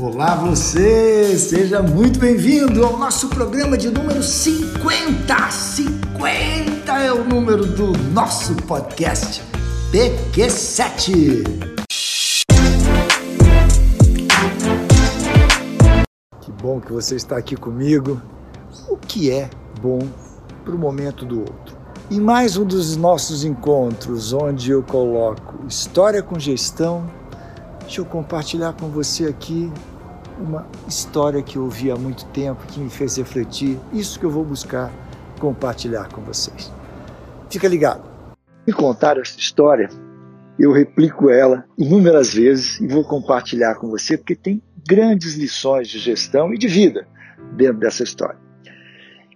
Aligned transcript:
Olá 0.00 0.34
você, 0.34 1.36
seja 1.38 1.82
muito 1.82 2.18
bem-vindo 2.18 2.84
ao 2.84 2.98
nosso 2.98 3.28
programa 3.28 3.76
de 3.76 3.90
número 3.90 4.22
50. 4.22 5.50
50 5.50 6.98
é 6.98 7.12
o 7.12 7.22
número 7.22 7.66
do 7.66 7.92
nosso 8.10 8.56
podcast 8.56 9.42
PQ7. 9.92 11.44
Que 16.40 16.52
bom 16.52 16.80
que 16.80 16.90
você 16.90 17.16
está 17.16 17.36
aqui 17.36 17.54
comigo. 17.54 18.20
O 18.88 18.96
que 18.96 19.30
é 19.30 19.50
bom 19.80 20.00
para 20.64 20.74
o 20.74 20.78
momento 20.78 21.26
do 21.26 21.40
outro? 21.40 21.76
Em 22.10 22.18
mais 22.18 22.56
um 22.56 22.64
dos 22.64 22.96
nossos 22.96 23.44
encontros, 23.44 24.32
onde 24.32 24.70
eu 24.70 24.82
coloco 24.82 25.66
história 25.66 26.22
com 26.22 26.38
gestão, 26.38 27.08
deixa 27.92 28.00
eu 28.00 28.06
compartilhar 28.06 28.72
com 28.72 28.88
você 28.88 29.26
aqui 29.26 29.70
uma 30.38 30.66
história 30.88 31.42
que 31.42 31.56
eu 31.56 31.64
ouvi 31.64 31.90
há 31.90 31.94
muito 31.94 32.24
tempo, 32.28 32.64
que 32.66 32.80
me 32.80 32.88
fez 32.88 33.18
refletir, 33.18 33.78
isso 33.92 34.18
que 34.18 34.24
eu 34.24 34.30
vou 34.30 34.42
buscar 34.42 34.90
compartilhar 35.38 36.08
com 36.08 36.22
vocês. 36.22 36.72
Fica 37.50 37.68
ligado. 37.68 38.02
Me 38.66 38.72
contaram 38.72 39.20
essa 39.20 39.38
história, 39.38 39.90
eu 40.58 40.72
replico 40.72 41.28
ela 41.28 41.66
inúmeras 41.76 42.32
vezes 42.32 42.80
e 42.80 42.86
vou 42.86 43.04
compartilhar 43.04 43.74
com 43.74 43.90
você, 43.90 44.16
porque 44.16 44.34
tem 44.34 44.62
grandes 44.88 45.34
lições 45.34 45.86
de 45.86 45.98
gestão 45.98 46.54
e 46.54 46.56
de 46.56 46.68
vida 46.68 47.06
dentro 47.58 47.76
dessa 47.76 48.02
história. 48.02 48.38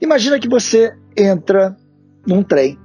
Imagina 0.01 0.41
que 0.41 0.49
você 0.49 0.97
entra 1.15 1.77
num 2.27 2.43
trem, 2.43 2.79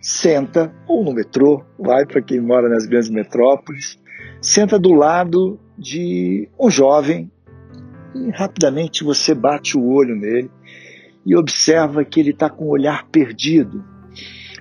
senta, 0.00 0.74
ou 0.86 1.04
no 1.04 1.12
metrô, 1.12 1.62
vai 1.78 2.06
para 2.06 2.22
quem 2.22 2.40
mora 2.40 2.70
nas 2.70 2.86
grandes 2.86 3.10
metrópoles, 3.10 3.98
senta 4.40 4.78
do 4.78 4.92
lado 4.94 5.58
de 5.76 6.48
um 6.58 6.70
jovem 6.70 7.30
e 8.14 8.30
rapidamente 8.30 9.04
você 9.04 9.34
bate 9.34 9.76
o 9.76 9.86
olho 9.86 10.16
nele 10.16 10.50
e 11.24 11.36
observa 11.36 12.04
que 12.04 12.18
ele 12.18 12.30
está 12.30 12.48
com 12.48 12.64
o 12.64 12.70
olhar 12.70 13.06
perdido. 13.08 13.84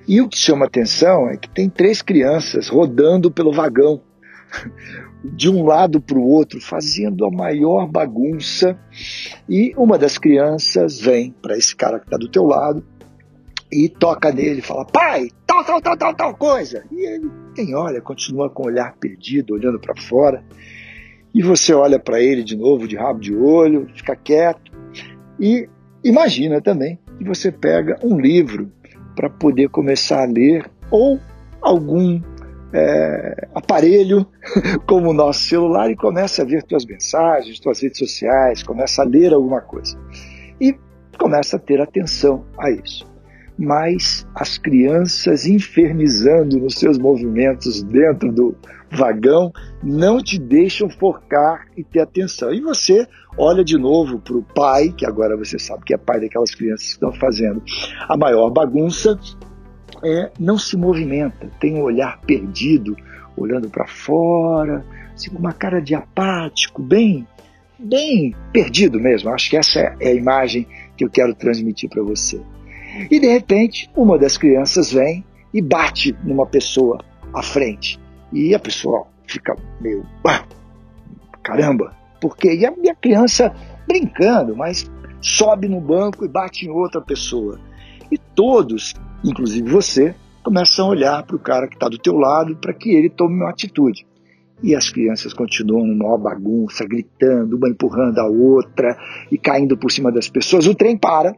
E 0.07 0.21
o 0.21 0.27
que 0.27 0.37
chama 0.37 0.65
atenção 0.65 1.29
é 1.29 1.37
que 1.37 1.49
tem 1.49 1.69
três 1.69 2.01
crianças 2.01 2.67
rodando 2.67 3.31
pelo 3.31 3.51
vagão, 3.51 4.01
de 5.23 5.49
um 5.49 5.65
lado 5.65 5.99
para 5.99 6.17
o 6.17 6.27
outro, 6.27 6.61
fazendo 6.61 7.25
a 7.25 7.31
maior 7.31 7.87
bagunça. 7.87 8.77
E 9.49 9.73
uma 9.77 9.97
das 9.97 10.17
crianças 10.17 10.99
vem 10.99 11.33
para 11.41 11.57
esse 11.57 11.75
cara 11.75 11.99
que 11.99 12.05
está 12.05 12.17
do 12.17 12.29
teu 12.29 12.45
lado 12.45 12.85
e 13.71 13.89
toca 13.89 14.31
nele, 14.31 14.61
fala: 14.61 14.85
pai, 14.85 15.29
tal, 15.57 15.63
tal, 15.63 15.81
tal, 15.81 15.97
tal, 15.97 16.15
tal 16.15 16.35
coisa. 16.35 16.83
E 16.91 17.05
ele 17.05 17.31
nem 17.57 17.75
olha, 17.75 18.01
continua 18.01 18.49
com 18.49 18.63
o 18.63 18.67
olhar 18.67 18.95
perdido, 18.97 19.53
olhando 19.53 19.79
para 19.79 19.95
fora. 19.95 20.43
E 21.33 21.41
você 21.41 21.73
olha 21.73 21.99
para 21.99 22.21
ele 22.21 22.43
de 22.43 22.55
novo, 22.55 22.87
de 22.87 22.95
rabo 22.95 23.19
de 23.19 23.35
olho, 23.35 23.87
fica 23.95 24.15
quieto. 24.15 24.71
E 25.39 25.67
imagina 26.03 26.61
também 26.61 26.99
que 27.17 27.23
você 27.23 27.51
pega 27.51 27.99
um 28.03 28.19
livro 28.19 28.71
para 29.15 29.29
poder 29.29 29.69
começar 29.69 30.23
a 30.23 30.25
ler 30.25 30.69
ou 30.91 31.19
algum 31.61 32.21
é, 32.73 33.47
aparelho 33.53 34.25
como 34.87 35.09
o 35.09 35.13
nosso 35.13 35.43
celular 35.43 35.89
e 35.89 35.95
começa 35.95 36.43
a 36.43 36.45
ver 36.45 36.63
suas 36.67 36.85
mensagens, 36.85 37.57
suas 37.57 37.81
redes 37.81 37.97
sociais, 37.97 38.63
começa 38.63 39.01
a 39.01 39.05
ler 39.05 39.33
alguma 39.33 39.61
coisa. 39.61 39.97
E 40.61 40.75
começa 41.17 41.57
a 41.57 41.59
ter 41.59 41.81
atenção 41.81 42.45
a 42.57 42.69
isso 42.69 43.16
mas 43.57 44.27
as 44.35 44.57
crianças 44.57 45.47
infernizando 45.47 46.59
nos 46.59 46.75
seus 46.75 46.97
movimentos 46.97 47.81
dentro 47.83 48.31
do 48.31 48.55
vagão 48.91 49.51
não 49.83 50.21
te 50.21 50.39
deixam 50.39 50.89
focar 50.89 51.65
e 51.75 51.83
ter 51.83 52.01
atenção. 52.01 52.53
E 52.53 52.61
você 52.61 53.07
olha 53.37 53.63
de 53.63 53.77
novo 53.77 54.19
para 54.19 54.37
o 54.37 54.43
pai, 54.43 54.93
que 54.95 55.05
agora 55.05 55.35
você 55.35 55.57
sabe 55.57 55.83
que 55.85 55.93
é 55.93 55.97
pai 55.97 56.19
daquelas 56.19 56.53
crianças 56.53 56.85
que 56.85 56.93
estão 56.93 57.11
fazendo 57.13 57.61
a 58.07 58.15
maior 58.15 58.49
bagunça, 58.49 59.19
é, 60.03 60.31
não 60.39 60.57
se 60.57 60.77
movimenta, 60.77 61.49
tem 61.59 61.75
um 61.75 61.81
olhar 61.81 62.19
perdido, 62.21 62.95
olhando 63.35 63.69
para 63.69 63.87
fora, 63.87 64.85
assim, 65.13 65.35
uma 65.35 65.51
cara 65.51 65.79
de 65.79 65.95
apático, 65.95 66.81
bem, 66.81 67.27
bem 67.79 68.35
perdido 68.53 68.99
mesmo. 68.99 69.29
Acho 69.31 69.49
que 69.49 69.57
essa 69.57 69.79
é 69.99 70.09
a 70.09 70.13
imagem 70.13 70.67
que 70.95 71.03
eu 71.03 71.09
quero 71.09 71.33
transmitir 71.33 71.89
para 71.89 72.03
você. 72.03 72.39
E 73.09 73.19
de 73.19 73.27
repente, 73.27 73.89
uma 73.95 74.17
das 74.17 74.37
crianças 74.37 74.91
vem 74.91 75.23
e 75.53 75.61
bate 75.61 76.15
numa 76.23 76.45
pessoa 76.45 76.99
à 77.33 77.41
frente. 77.41 77.99
E 78.31 78.53
a 78.53 78.59
pessoa 78.59 79.07
fica 79.27 79.55
meio. 79.79 80.05
Ah, 80.25 80.43
caramba! 81.43 81.95
Porque 82.19 82.53
e 82.53 82.65
a 82.65 82.71
minha 82.71 82.95
criança 82.95 83.53
brincando, 83.87 84.55
mas 84.55 84.89
sobe 85.21 85.67
no 85.67 85.79
banco 85.79 86.25
e 86.25 86.27
bate 86.27 86.65
em 86.65 86.69
outra 86.69 87.01
pessoa. 87.01 87.59
E 88.11 88.17
todos, 88.17 88.93
inclusive 89.23 89.69
você, 89.69 90.15
começam 90.43 90.87
a 90.87 90.89
olhar 90.89 91.23
para 91.23 91.35
o 91.35 91.39
cara 91.39 91.67
que 91.67 91.75
está 91.75 91.87
do 91.89 91.97
teu 91.97 92.15
lado 92.15 92.55
para 92.55 92.73
que 92.73 92.89
ele 92.89 93.09
tome 93.09 93.35
uma 93.35 93.49
atitude. 93.49 94.05
E 94.63 94.73
as 94.73 94.89
crianças 94.89 95.33
continuam 95.33 95.85
numa 95.85 96.17
bagunça, 96.17 96.85
gritando, 96.85 97.57
uma 97.57 97.69
empurrando 97.69 98.17
a 98.17 98.25
outra 98.25 98.97
e 99.31 99.37
caindo 99.37 99.77
por 99.77 99.91
cima 99.91 100.11
das 100.11 100.29
pessoas. 100.29 100.65
O 100.65 100.73
trem 100.73 100.97
para 100.97 101.35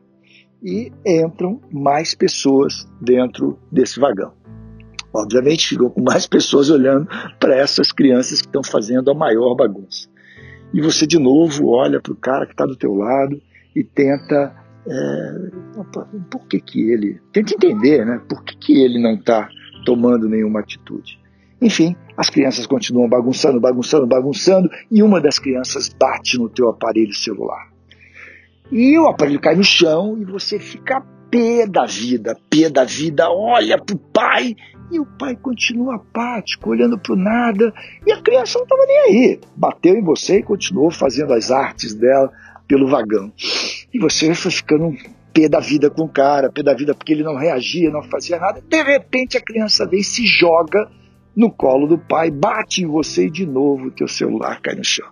e 0.61 0.91
entram 1.05 1.61
mais 1.71 2.13
pessoas 2.13 2.87
dentro 3.01 3.57
desse 3.71 3.99
vagão. 3.99 4.33
Obviamente 5.13 5.69
ficam 5.69 5.89
com 5.89 6.01
mais 6.01 6.27
pessoas 6.27 6.69
olhando 6.69 7.07
para 7.39 7.55
essas 7.55 7.91
crianças 7.91 8.41
que 8.41 8.47
estão 8.47 8.63
fazendo 8.63 9.09
a 9.09 9.13
maior 9.13 9.55
bagunça. 9.55 10.07
E 10.73 10.81
você 10.81 11.07
de 11.07 11.17
novo 11.17 11.69
olha 11.69 11.99
para 11.99 12.13
o 12.13 12.15
cara 12.15 12.45
que 12.45 12.51
está 12.51 12.65
do 12.65 12.75
teu 12.75 12.93
lado 12.93 13.41
e 13.75 13.83
tenta 13.83 14.55
é, 14.87 15.51
por 16.29 16.47
que, 16.47 16.59
que 16.59 16.91
ele 16.91 17.19
tenta 17.31 17.53
entender, 17.53 18.05
né? 18.05 18.21
Por 18.29 18.43
que, 18.43 18.55
que 18.57 18.81
ele 18.81 18.99
não 18.99 19.15
está 19.15 19.49
tomando 19.85 20.29
nenhuma 20.29 20.59
atitude? 20.59 21.19
Enfim, 21.61 21.95
as 22.15 22.29
crianças 22.29 22.65
continuam 22.65 23.09
bagunçando, 23.09 23.59
bagunçando, 23.59 24.07
bagunçando 24.07 24.69
e 24.91 25.03
uma 25.03 25.19
das 25.19 25.37
crianças 25.37 25.89
bate 25.89 26.37
no 26.37 26.49
teu 26.49 26.69
aparelho 26.69 27.13
celular. 27.13 27.68
E 28.71 28.97
o 28.99 29.07
aparelho 29.07 29.39
cai 29.39 29.55
no 29.55 29.63
chão 29.63 30.17
e 30.19 30.25
você 30.25 30.59
fica 30.59 31.01
pé 31.31 31.65
da 31.65 31.85
vida, 31.85 32.37
pé 32.49 32.69
da 32.69 32.83
vida, 32.83 33.29
olha 33.29 33.77
pro 33.77 33.97
pai 33.97 34.55
e 34.91 34.99
o 34.99 35.05
pai 35.05 35.35
continua 35.35 35.95
apático, 35.95 36.69
olhando 36.69 36.97
pro 36.97 37.15
nada, 37.15 37.71
e 38.05 38.11
a 38.11 38.21
criança 38.21 38.57
não 38.57 38.63
estava 38.63 38.85
nem 38.85 38.99
aí. 38.99 39.39
Bateu 39.55 39.95
em 39.95 40.03
você 40.03 40.39
e 40.39 40.43
continuou 40.43 40.89
fazendo 40.91 41.33
as 41.33 41.51
artes 41.51 41.93
dela 41.93 42.31
pelo 42.67 42.87
vagão. 42.87 43.31
E 43.93 43.99
você 43.99 44.33
foi 44.33 44.51
ficando 44.51 44.95
pé 45.33 45.47
da 45.47 45.59
vida 45.59 45.89
com 45.89 46.03
o 46.03 46.09
cara, 46.09 46.51
pé 46.51 46.63
da 46.63 46.73
vida 46.73 46.93
porque 46.93 47.13
ele 47.13 47.23
não 47.23 47.35
reagia, 47.35 47.91
não 47.91 48.03
fazia 48.03 48.39
nada. 48.39 48.63
De 48.67 48.83
repente 48.83 49.37
a 49.37 49.41
criança 49.41 49.85
vem 49.85 49.99
e 49.99 50.03
se 50.03 50.25
joga 50.25 50.89
no 51.35 51.51
colo 51.51 51.87
do 51.87 51.97
pai, 51.97 52.31
bate 52.31 52.83
em 52.83 52.87
você 52.87 53.27
e 53.27 53.31
de 53.31 53.45
novo 53.45 53.87
o 53.87 53.91
teu 53.91 54.07
celular 54.07 54.59
cai 54.61 54.75
no 54.75 54.83
chão. 54.83 55.07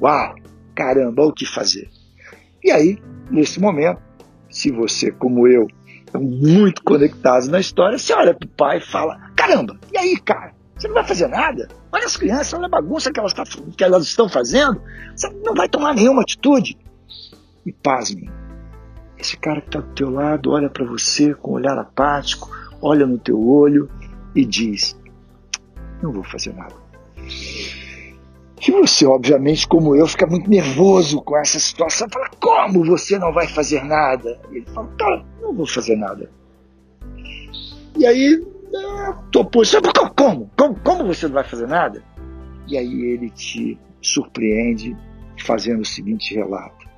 Uau, 0.00 0.34
caramba, 0.74 1.24
o 1.24 1.32
que 1.32 1.46
fazer? 1.46 1.88
E 2.64 2.70
aí, 2.70 2.98
nesse 3.30 3.60
momento, 3.60 4.00
se 4.48 4.70
você, 4.70 5.12
como 5.12 5.46
eu, 5.46 5.66
estão 5.98 6.22
muito 6.22 6.82
conectados 6.82 7.46
na 7.46 7.60
história, 7.60 7.98
você 7.98 8.14
olha 8.14 8.32
para 8.32 8.46
o 8.46 8.50
pai 8.50 8.78
e 8.78 8.80
fala: 8.80 9.20
caramba, 9.36 9.78
e 9.92 9.98
aí, 9.98 10.18
cara? 10.18 10.54
Você 10.74 10.88
não 10.88 10.94
vai 10.94 11.06
fazer 11.06 11.28
nada? 11.28 11.68
Olha 11.92 12.06
as 12.06 12.16
crianças, 12.16 12.54
olha 12.54 12.66
a 12.66 12.70
bagunça 12.70 13.12
que 13.12 13.20
elas, 13.20 13.34
tá, 13.34 13.44
que 13.76 13.84
elas 13.84 14.04
estão 14.04 14.28
fazendo. 14.28 14.80
Você 15.14 15.28
não 15.44 15.54
vai 15.54 15.68
tomar 15.68 15.94
nenhuma 15.94 16.22
atitude. 16.22 16.76
E 17.66 17.72
pasmem, 17.72 18.30
esse 19.18 19.36
cara 19.36 19.60
que 19.60 19.68
está 19.68 19.80
do 19.80 19.94
teu 19.94 20.10
lado 20.10 20.50
olha 20.50 20.68
para 20.68 20.84
você 20.84 21.34
com 21.34 21.52
um 21.52 21.54
olhar 21.54 21.78
apático, 21.78 22.50
olha 22.80 23.06
no 23.06 23.18
teu 23.18 23.40
olho 23.46 23.90
e 24.34 24.44
diz: 24.44 24.98
Não 26.02 26.12
vou 26.12 26.24
fazer 26.24 26.54
nada. 26.54 26.83
E 28.66 28.70
você, 28.70 29.04
obviamente, 29.04 29.68
como 29.68 29.94
eu, 29.94 30.06
fica 30.06 30.26
muito 30.26 30.48
nervoso 30.48 31.20
com 31.20 31.36
essa 31.36 31.58
situação. 31.58 32.08
Fala, 32.10 32.30
como 32.40 32.84
você 32.84 33.18
não 33.18 33.32
vai 33.32 33.46
fazer 33.46 33.84
nada? 33.84 34.40
Ele 34.50 34.64
fala, 34.66 34.88
cara, 34.98 35.24
não 35.42 35.54
vou 35.54 35.66
fazer 35.66 35.96
nada. 35.96 36.30
E 37.96 38.06
aí, 38.06 38.42
tô 39.30 39.44
posição, 39.44 39.80
como? 40.16 40.50
como? 40.56 40.80
Como 40.80 41.06
você 41.06 41.26
não 41.26 41.34
vai 41.34 41.44
fazer 41.44 41.66
nada? 41.66 42.02
E 42.66 42.78
aí 42.78 43.02
ele 43.02 43.28
te 43.30 43.78
surpreende 44.00 44.96
fazendo 45.44 45.82
o 45.82 45.84
seguinte 45.84 46.34
relato. 46.34 46.88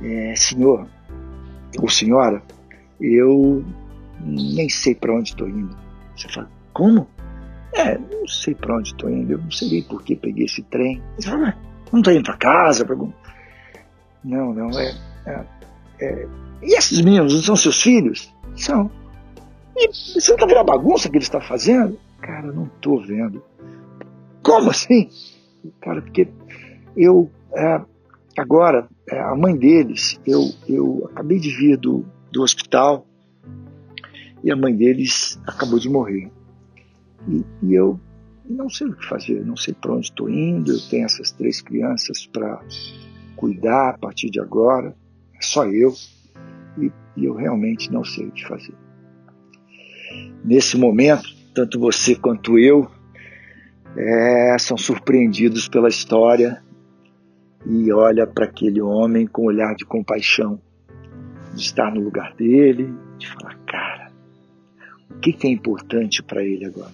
É, 0.00 0.34
senhor, 0.36 0.86
ou 1.80 1.88
senhora, 1.88 2.42
eu 3.00 3.64
nem 4.20 4.68
sei 4.68 4.94
para 4.94 5.14
onde 5.14 5.30
estou 5.30 5.48
indo. 5.48 5.76
Você 6.16 6.28
fala, 6.28 6.48
como? 6.72 7.08
É, 7.72 7.98
não 7.98 8.26
sei 8.26 8.54
para 8.54 8.76
onde 8.76 8.90
estou 8.90 9.10
indo, 9.10 9.32
eu 9.32 9.38
não 9.38 9.50
sei 9.50 9.82
por 9.82 10.02
que 10.02 10.16
peguei 10.16 10.46
esse 10.46 10.62
trem. 10.62 11.02
Você 11.18 11.28
fala, 11.28 11.54
não 11.92 12.00
estou 12.00 12.12
indo 12.12 12.24
para 12.24 12.36
casa? 12.36 12.86
Não, 14.24 14.54
não, 14.54 14.70
é, 14.78 14.94
é, 15.26 15.44
é, 16.00 16.28
E 16.62 16.76
esses 16.76 17.00
meninos 17.00 17.34
não 17.34 17.42
são 17.42 17.56
seus 17.56 17.82
filhos? 17.82 18.32
São. 18.56 18.90
E 19.76 19.88
você 19.88 20.30
não 20.30 20.36
está 20.36 20.46
vendo 20.46 20.58
a 20.58 20.64
bagunça 20.64 21.10
que 21.10 21.16
ele 21.16 21.24
está 21.24 21.40
fazendo? 21.40 21.98
Cara, 22.20 22.50
não 22.50 22.64
estou 22.64 23.04
vendo. 23.04 23.42
Como 24.42 24.70
assim? 24.70 25.10
cara, 25.80 26.00
porque 26.00 26.28
eu 26.96 27.30
é, 27.54 27.80
agora 28.38 28.88
é, 29.08 29.18
a 29.18 29.34
mãe 29.34 29.56
deles, 29.56 30.20
eu, 30.26 30.50
eu 30.68 31.08
acabei 31.12 31.38
de 31.38 31.50
vir 31.50 31.76
do, 31.76 32.04
do 32.30 32.42
hospital 32.42 33.06
e 34.42 34.50
a 34.50 34.56
mãe 34.56 34.74
deles 34.74 35.40
acabou 35.46 35.78
de 35.78 35.88
morrer. 35.88 36.30
E, 37.28 37.44
e 37.62 37.74
eu 37.74 38.00
não 38.48 38.70
sei 38.70 38.88
o 38.88 38.96
que 38.96 39.06
fazer, 39.06 39.44
não 39.44 39.56
sei 39.56 39.74
para 39.74 39.92
onde 39.92 40.06
estou 40.06 40.28
indo. 40.28 40.72
Eu 40.72 40.80
tenho 40.88 41.04
essas 41.04 41.32
três 41.32 41.60
crianças 41.60 42.26
para 42.26 42.60
cuidar 43.34 43.90
a 43.90 43.98
partir 43.98 44.30
de 44.30 44.40
agora, 44.40 44.96
é 45.34 45.42
só 45.42 45.66
eu, 45.66 45.92
e, 46.78 46.90
e 47.16 47.24
eu 47.24 47.34
realmente 47.34 47.92
não 47.92 48.04
sei 48.04 48.26
o 48.26 48.32
que 48.32 48.46
fazer. 48.46 48.74
Nesse 50.44 50.78
momento, 50.78 51.28
tanto 51.54 51.78
você 51.78 52.14
quanto 52.14 52.58
eu 52.58 52.88
é, 53.96 54.56
são 54.58 54.76
surpreendidos 54.76 55.68
pela 55.68 55.88
história 55.88 56.62
e 57.64 57.92
olha 57.92 58.26
para 58.26 58.44
aquele 58.44 58.80
homem 58.80 59.26
com 59.26 59.42
um 59.42 59.46
olhar 59.46 59.74
de 59.74 59.84
compaixão, 59.84 60.60
de 61.54 61.62
estar 61.62 61.92
no 61.92 62.00
lugar 62.00 62.34
dele, 62.34 62.94
de 63.18 63.28
falar, 63.28 63.58
cara, 63.66 63.85
o 65.10 65.18
que, 65.20 65.32
que 65.32 65.46
é 65.46 65.50
importante 65.50 66.22
para 66.22 66.42
ele 66.42 66.64
agora? 66.64 66.92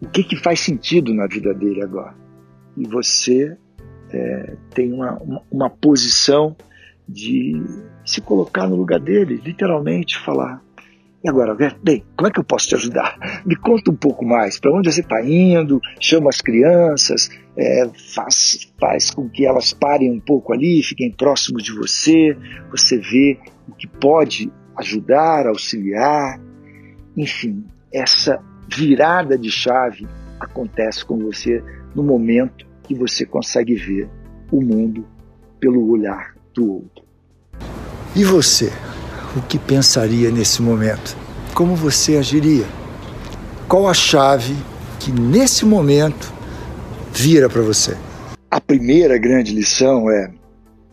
O 0.00 0.08
que, 0.08 0.22
que 0.22 0.36
faz 0.36 0.60
sentido 0.60 1.14
na 1.14 1.26
vida 1.26 1.54
dele 1.54 1.82
agora? 1.82 2.14
E 2.76 2.86
você 2.86 3.56
é, 4.10 4.56
tem 4.74 4.92
uma, 4.92 5.12
uma, 5.18 5.42
uma 5.50 5.70
posição 5.70 6.56
de 7.08 7.62
se 8.04 8.20
colocar 8.20 8.66
no 8.66 8.76
lugar 8.76 9.00
dele, 9.00 9.40
literalmente 9.42 10.18
falar, 10.18 10.62
e 11.24 11.28
agora, 11.30 11.56
bem, 11.82 12.04
como 12.14 12.28
é 12.28 12.30
que 12.30 12.38
eu 12.38 12.44
posso 12.44 12.68
te 12.68 12.74
ajudar? 12.74 13.16
Me 13.46 13.56
conta 13.56 13.90
um 13.90 13.96
pouco 13.96 14.26
mais. 14.26 14.60
Para 14.60 14.70
onde 14.70 14.92
você 14.92 15.00
está 15.00 15.24
indo? 15.24 15.80
Chama 15.98 16.28
as 16.28 16.42
crianças, 16.42 17.30
é, 17.56 17.88
faz, 18.14 18.70
faz 18.78 19.10
com 19.10 19.26
que 19.30 19.46
elas 19.46 19.72
parem 19.72 20.12
um 20.12 20.20
pouco 20.20 20.52
ali, 20.52 20.82
fiquem 20.82 21.10
próximos 21.10 21.62
de 21.62 21.72
você. 21.72 22.36
Você 22.70 22.98
vê 22.98 23.38
o 23.66 23.72
que 23.72 23.86
pode 23.86 24.52
ajudar, 24.76 25.46
auxiliar. 25.46 26.40
Enfim, 27.16 27.64
essa 27.92 28.42
virada 28.68 29.38
de 29.38 29.50
chave 29.50 30.06
acontece 30.40 31.04
com 31.04 31.18
você 31.18 31.62
no 31.94 32.02
momento 32.02 32.66
que 32.82 32.94
você 32.94 33.24
consegue 33.24 33.74
ver 33.74 34.08
o 34.50 34.60
mundo 34.60 35.06
pelo 35.60 35.88
olhar 35.90 36.34
do 36.54 36.72
outro. 36.72 37.04
E 38.14 38.24
você? 38.24 38.70
o 39.36 39.42
que 39.42 39.58
pensaria 39.58 40.30
nesse 40.30 40.62
momento? 40.62 41.16
Como 41.52 41.74
você 41.74 42.16
agiria? 42.16 42.66
Qual 43.68 43.88
a 43.88 43.94
chave 43.94 44.54
que 45.00 45.10
nesse 45.10 45.64
momento 45.64 46.32
vira 47.12 47.48
para 47.48 47.62
você? 47.62 47.96
A 48.50 48.60
primeira 48.60 49.18
grande 49.18 49.52
lição 49.52 50.10
é: 50.10 50.30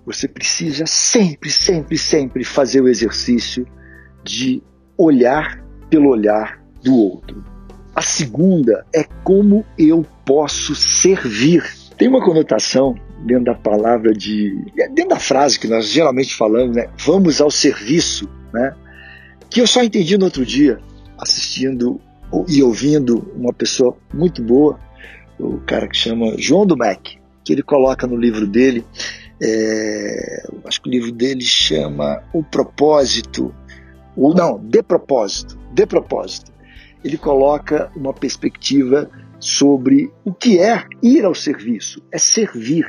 você 0.06 0.28
precisa 0.28 0.86
sempre, 0.86 1.50
sempre, 1.50 1.98
sempre 1.98 2.44
fazer 2.44 2.82
o 2.82 2.88
exercício 2.88 3.66
de 4.24 4.62
olhar 4.98 5.64
pelo 5.90 6.10
olhar 6.10 6.64
do 6.84 6.96
outro. 6.96 7.44
A 7.96 8.02
segunda 8.02 8.86
é 8.94 9.04
como 9.24 9.66
eu 9.78 10.06
posso 10.26 10.74
servir. 10.74 11.64
Tem 11.98 12.08
uma 12.08 12.24
conotação 12.24 12.96
dentro 13.26 13.46
da 13.46 13.56
palavra 13.56 14.14
de. 14.14 14.56
Dentro 14.76 15.10
da 15.10 15.20
frase 15.20 15.60
que 15.60 15.68
nós 15.68 15.90
geralmente 15.90 16.36
falamos, 16.36 16.76
né? 16.76 16.88
Vamos 17.06 17.42
ao 17.42 17.52
serviço, 17.52 18.30
né? 18.54 18.74
Que 19.50 19.62
eu 19.62 19.68
só 19.68 19.84
entendi 19.84 20.18
no 20.18 20.26
outro 20.26 20.46
dia, 20.46 20.80
assistindo 21.18 22.00
e 22.48 22.64
ouvindo 22.64 23.30
uma 23.36 23.52
pessoa 23.52 23.96
muito 24.14 24.42
boa, 24.42 24.80
o 25.38 25.58
cara 25.60 25.88
que 25.88 25.98
chama 25.98 26.36
João 26.38 26.66
do 26.66 26.78
Mac, 26.78 27.02
que 27.44 27.52
ele 27.52 27.62
coloca 27.62 28.08
no 28.08 28.16
livro 28.16 28.48
dele, 28.48 28.86
é, 29.42 30.44
acho 30.66 30.82
que 30.82 30.90
o 30.90 30.92
livro 30.92 31.12
dele 31.12 31.42
chama 31.42 32.24
O 32.34 32.44
Propósito, 32.44 33.54
ou 34.16 34.34
não, 34.34 34.60
De 34.60 34.84
Propósito, 34.84 35.58
De 35.74 35.86
Propósito. 35.86 36.52
Ele 37.04 37.18
coloca 37.18 37.92
uma 37.96 38.14
perspectiva 38.14 39.10
sobre 39.40 40.12
o 40.24 40.34
que 40.34 40.60
é 40.60 40.84
ir 41.02 41.26
ao 41.26 41.34
serviço, 41.34 42.04
é 42.12 42.18
servir, 42.20 42.86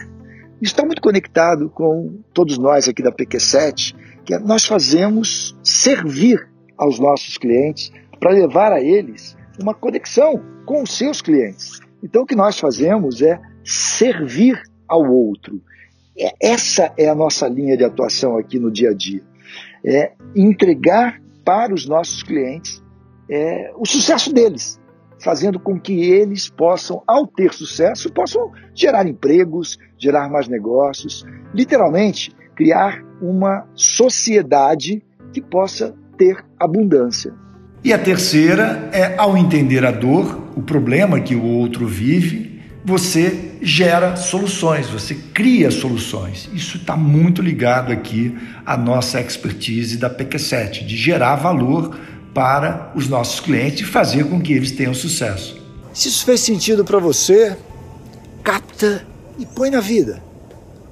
está 0.60 0.84
muito 0.84 1.02
conectado 1.02 1.69
com 1.70 2.20
todos 2.32 2.58
nós 2.58 2.88
aqui 2.88 3.02
da 3.02 3.10
PQ7, 3.10 3.94
que 4.25 4.34
é 4.34 4.38
nós 4.38 4.64
fazemos 4.64 5.56
servir 5.62 6.48
aos 6.78 6.98
nossos 6.98 7.37
clientes 7.37 7.90
para 8.20 8.31
levar 8.31 8.72
a 8.72 8.81
eles 8.81 9.37
uma 9.60 9.75
conexão 9.75 10.40
com 10.64 10.82
os 10.82 10.96
seus 10.96 11.20
clientes. 11.20 11.81
Então, 12.02 12.22
o 12.22 12.26
que 12.26 12.37
nós 12.37 12.58
fazemos 12.58 13.20
é 13.22 13.40
servir 13.64 14.60
ao 14.88 15.02
outro. 15.10 15.60
É, 16.18 16.32
essa 16.40 16.92
é 16.96 17.08
a 17.08 17.14
nossa 17.14 17.48
linha 17.48 17.76
de 17.76 17.84
atuação 17.84 18.36
aqui 18.36 18.58
no 18.58 18.70
dia 18.70 18.90
a 18.90 18.94
dia. 18.94 19.22
É 19.84 20.12
entregar 20.34 21.20
para 21.44 21.74
os 21.74 21.86
nossos 21.86 22.22
clientes 22.22 22.82
é, 23.28 23.72
o 23.76 23.86
sucesso 23.86 24.32
deles 24.32 24.80
fazendo 25.22 25.58
com 25.58 25.78
que 25.78 26.10
eles 26.10 26.48
possam, 26.48 27.02
ao 27.06 27.26
ter 27.26 27.52
sucesso, 27.52 28.12
possam 28.12 28.50
gerar 28.74 29.06
empregos, 29.06 29.78
gerar 29.96 30.28
mais 30.28 30.48
negócios, 30.48 31.24
literalmente 31.54 32.32
criar 32.56 33.02
uma 33.20 33.66
sociedade 33.74 35.02
que 35.32 35.40
possa 35.40 35.94
ter 36.18 36.44
abundância. 36.58 37.32
E 37.84 37.92
a 37.92 37.98
terceira 37.98 38.90
é, 38.92 39.16
ao 39.16 39.36
entender 39.36 39.84
a 39.84 39.90
dor, 39.90 40.40
o 40.56 40.62
problema 40.62 41.20
que 41.20 41.34
o 41.34 41.44
outro 41.44 41.86
vive, 41.86 42.51
você 42.84 43.52
gera 43.62 44.17
soluções, 44.17 44.88
você 44.88 45.14
cria 45.14 45.70
soluções. 45.70 46.49
Isso 46.52 46.79
está 46.79 46.96
muito 46.96 47.40
ligado 47.40 47.93
aqui 47.93 48.37
à 48.67 48.76
nossa 48.76 49.20
expertise 49.20 49.96
da 49.96 50.11
PQ7, 50.11 50.84
de 50.84 50.96
gerar 50.96 51.37
valor 51.37 51.96
para 52.34 52.93
os 52.94 53.08
nossos 53.08 53.38
clientes 53.38 53.81
e 53.81 53.84
fazer 53.84 54.29
com 54.29 54.40
que 54.40 54.52
eles 54.52 54.73
tenham 54.73 54.94
sucesso. 54.94 55.61
Se 55.93 56.08
isso 56.08 56.25
fez 56.25 56.40
sentido 56.40 56.84
para 56.84 56.99
você, 56.99 57.56
capta 58.43 59.06
e 59.38 59.46
põe 59.46 59.70
na 59.70 59.81
vida. 59.81 60.23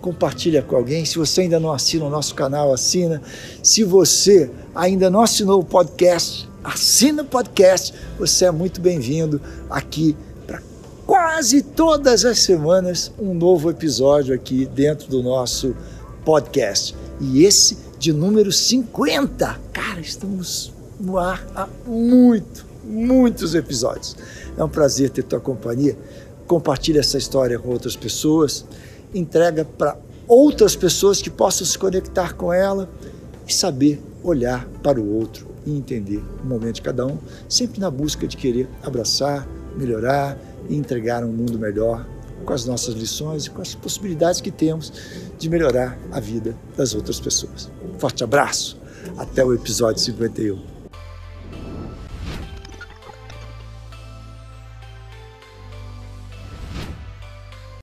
Compartilha 0.00 0.62
com 0.62 0.76
alguém. 0.76 1.04
Se 1.04 1.18
você 1.18 1.42
ainda 1.42 1.58
não 1.58 1.72
assina 1.72 2.04
o 2.04 2.10
nosso 2.10 2.34
canal, 2.34 2.72
assina. 2.72 3.20
Se 3.62 3.82
você 3.82 4.50
ainda 4.74 5.10
não 5.10 5.22
assinou 5.22 5.60
o 5.60 5.64
podcast, 5.64 6.48
assina 6.62 7.22
o 7.22 7.26
podcast. 7.26 7.92
Você 8.18 8.44
é 8.44 8.50
muito 8.50 8.80
bem-vindo 8.80 9.40
aqui 9.68 10.16
quase 11.32 11.62
todas 11.62 12.24
as 12.24 12.40
semanas 12.40 13.12
um 13.16 13.32
novo 13.32 13.70
episódio 13.70 14.34
aqui 14.34 14.66
dentro 14.66 15.08
do 15.08 15.22
nosso 15.22 15.76
podcast. 16.24 16.94
E 17.20 17.44
esse 17.44 17.78
de 18.00 18.12
número 18.12 18.50
50. 18.50 19.60
Cara, 19.72 20.00
estamos 20.00 20.72
no 20.98 21.16
ar 21.16 21.46
há 21.54 21.68
muito, 21.86 22.66
muitos 22.82 23.54
episódios. 23.54 24.16
É 24.58 24.64
um 24.64 24.68
prazer 24.68 25.10
ter 25.10 25.22
tua 25.22 25.38
companhia. 25.38 25.96
Compartilha 26.48 26.98
essa 26.98 27.16
história 27.16 27.60
com 27.60 27.68
outras 27.68 27.94
pessoas, 27.94 28.64
entrega 29.14 29.64
para 29.64 29.96
outras 30.26 30.74
pessoas 30.74 31.22
que 31.22 31.30
possam 31.30 31.64
se 31.64 31.78
conectar 31.78 32.34
com 32.34 32.52
ela 32.52 32.90
e 33.46 33.54
saber 33.54 34.02
olhar 34.24 34.66
para 34.82 35.00
o 35.00 35.14
outro 35.14 35.46
e 35.64 35.70
entender 35.70 36.20
o 36.42 36.46
momento 36.46 36.74
de 36.74 36.82
cada 36.82 37.06
um, 37.06 37.16
sempre 37.48 37.80
na 37.80 37.88
busca 37.88 38.26
de 38.26 38.36
querer 38.36 38.68
abraçar, 38.82 39.46
melhorar 39.76 40.36
e 40.68 40.76
entregar 40.76 41.24
um 41.24 41.32
mundo 41.32 41.58
melhor 41.58 42.06
com 42.44 42.52
as 42.52 42.64
nossas 42.64 42.94
lições 42.94 43.46
e 43.46 43.50
com 43.50 43.60
as 43.60 43.74
possibilidades 43.74 44.40
que 44.40 44.50
temos 44.50 44.92
de 45.38 45.48
melhorar 45.48 45.98
a 46.10 46.20
vida 46.20 46.56
das 46.76 46.94
outras 46.94 47.20
pessoas. 47.20 47.70
Forte 47.98 48.24
abraço, 48.24 48.78
até 49.18 49.44
o 49.44 49.52
episódio 49.52 50.00
51. 50.00 50.79